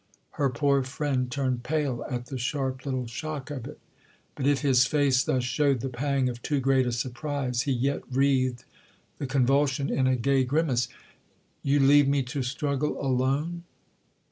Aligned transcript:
Her 0.31 0.49
poor 0.49 0.81
friend 0.81 1.29
turned 1.29 1.61
pale 1.61 2.03
at 2.09 2.25
the 2.25 2.39
sharp 2.39 2.87
little 2.87 3.05
shock 3.05 3.51
of 3.51 3.67
it; 3.67 3.77
but 4.33 4.47
if 4.47 4.61
his 4.61 4.87
face 4.87 5.23
thus 5.23 5.43
showed 5.43 5.81
the 5.81 5.89
pang 5.89 6.27
of 6.27 6.41
too 6.41 6.59
great 6.59 6.87
a 6.87 6.91
surprise 6.91 7.61
he 7.69 7.71
yet 7.71 8.01
wreathed 8.11 8.63
the 9.19 9.27
convulsion 9.27 9.91
in 9.91 10.07
a 10.07 10.15
gay 10.15 10.43
grimace. 10.43 10.87
"You 11.61 11.79
leave 11.81 12.07
me 12.07 12.23
to 12.23 12.41
struggle 12.41 12.99
alone?" 12.99 13.61